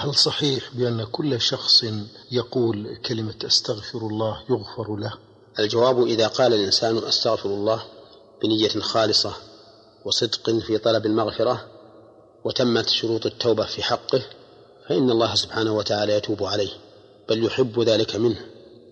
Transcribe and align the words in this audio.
هل 0.00 0.14
صحيح 0.14 0.70
بأن 0.74 1.04
كل 1.04 1.40
شخص 1.40 1.84
يقول 2.30 2.96
كلمة 2.96 3.34
أستغفر 3.46 3.98
الله 3.98 4.42
يغفر 4.50 4.96
له؟ 4.96 5.12
الجواب 5.58 6.06
إذا 6.06 6.26
قال 6.26 6.54
الإنسان 6.54 6.98
أستغفر 6.98 7.48
الله 7.48 7.82
بنية 8.42 8.68
خالصة 8.68 9.32
وصدق 10.04 10.50
في 10.50 10.78
طلب 10.78 11.06
المغفرة 11.06 11.64
وتمت 12.44 12.88
شروط 12.88 13.26
التوبة 13.26 13.64
في 13.64 13.82
حقه 13.82 14.22
فإن 14.88 15.10
الله 15.10 15.34
سبحانه 15.34 15.72
وتعالى 15.72 16.12
يتوب 16.12 16.44
عليه 16.44 16.70
بل 17.28 17.44
يحب 17.44 17.80
ذلك 17.80 18.16
منه 18.16 18.40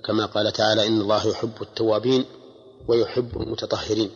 كما 0.05 0.27
قال 0.27 0.53
تعالى 0.53 0.87
إن 0.87 1.01
الله 1.01 1.27
يحب 1.27 1.63
التوابين 1.63 2.25
ويحب 2.89 3.43
المتطهرين. 3.43 4.11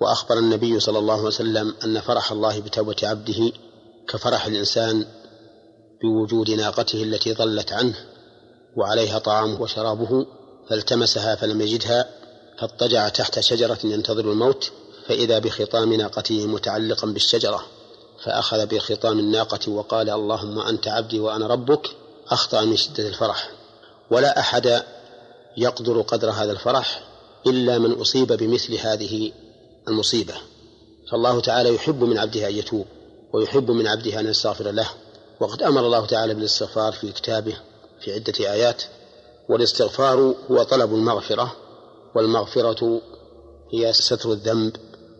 وأخبر 0.00 0.38
النبي 0.38 0.80
صلى 0.80 0.98
الله 0.98 1.14
عليه 1.14 1.24
وسلم 1.24 1.74
أن 1.84 2.00
فرح 2.00 2.32
الله 2.32 2.60
بتوبة 2.60 2.96
عبده 3.02 3.52
كفرح 4.08 4.46
الإنسان 4.46 5.06
بوجود 6.02 6.50
ناقته 6.50 7.02
التي 7.02 7.32
ضلت 7.32 7.72
عنه 7.72 7.94
وعليها 8.76 9.18
طعامه 9.18 9.62
وشرابه 9.62 10.26
فالتمسها 10.68 11.34
فلم 11.34 11.60
يجدها 11.60 12.08
فاضطجع 12.58 13.08
تحت 13.08 13.40
شجرة 13.40 13.78
ينتظر 13.84 14.32
الموت 14.32 14.70
فإذا 15.06 15.38
بخطام 15.38 15.92
ناقته 15.92 16.46
متعلقا 16.46 17.06
بالشجرة 17.06 17.64
فأخذ 18.24 18.66
بخطام 18.66 19.18
الناقة 19.18 19.70
وقال 19.72 20.10
اللهم 20.10 20.58
أنت 20.58 20.88
عبدي 20.88 21.20
وأنا 21.20 21.46
ربك 21.46 21.90
أخطأ 22.28 22.64
من 22.64 22.76
شدة 22.76 23.08
الفرح. 23.08 23.50
ولا 24.10 24.40
أحد 24.40 24.82
يقدر 25.56 26.00
قدر 26.00 26.30
هذا 26.30 26.52
الفرح 26.52 27.02
إلا 27.46 27.78
من 27.78 27.92
أصيب 27.92 28.32
بمثل 28.32 28.74
هذه 28.74 29.32
المصيبة. 29.88 30.34
فالله 31.10 31.40
تعالى 31.40 31.74
يحب 31.74 32.04
من 32.04 32.18
عبده 32.18 32.48
أن 32.48 32.54
يتوب 32.54 32.86
ويحب 33.32 33.70
من 33.70 33.86
عبده 33.86 34.20
أن 34.20 34.26
يستغفر 34.26 34.70
له. 34.70 34.88
وقد 35.40 35.62
أمر 35.62 35.86
الله 35.86 36.06
تعالى 36.06 36.34
بالاستغفار 36.34 36.92
في 36.92 37.12
كتابه 37.12 37.56
في 38.00 38.12
عدة 38.12 38.52
آيات 38.52 38.82
والاستغفار 39.48 40.34
هو 40.50 40.62
طلب 40.62 40.94
المغفرة 40.94 41.56
والمغفرة 42.14 43.00
هي 43.72 43.92
ستر 43.92 44.32
الذنب 44.32 44.76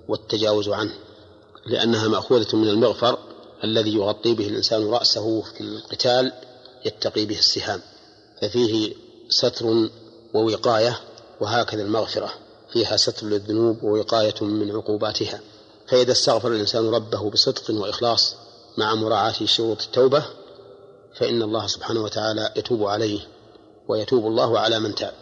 والتجاوز 0.09 0.69
عنه 0.69 0.95
لأنها 1.67 2.09
مأخوذة 2.09 2.57
من 2.57 2.69
المغفر 2.69 3.19
الذي 3.65 3.95
يغطي 3.95 4.35
به 4.35 4.49
الإنسان 4.49 4.91
رأسه 4.91 5.43
في 5.43 5.61
القتال 5.61 6.33
يتقي 6.85 7.25
به 7.25 7.39
السهام. 7.39 7.81
ففيه 8.43 8.95
ستر 9.29 9.89
ووقاية 10.35 11.01
وهكذا 11.41 11.83
المغفرة 11.83 12.33
فيها 12.73 12.97
ستر 12.97 13.27
للذنوب 13.27 13.83
ووقاية 13.83 14.35
من 14.41 14.71
عقوباتها. 14.77 15.41
فإذا 15.89 16.13
استغفر 16.13 16.49
الإنسان 16.49 16.91
ربه 16.91 17.31
بصدق 17.31 17.71
وإخلاص 17.71 18.37
مع 18.79 18.95
مراعاة 18.95 19.33
شروط 19.45 19.83
التوبة 19.83 20.25
فإن 21.15 21.43
الله 21.43 21.67
سبحانه 21.67 22.01
وتعالى 22.01 22.53
يتوب 22.57 22.85
عليه 22.85 23.21
ويتوب 23.89 24.27
الله 24.27 24.59
على 24.59 24.81
من 24.81 24.95
تاب. 24.95 25.15